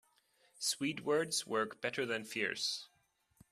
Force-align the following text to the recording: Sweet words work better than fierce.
Sweet 0.57 1.01
words 1.01 1.45
work 1.45 1.79
better 1.79 2.07
than 2.07 2.23
fierce. 2.25 2.89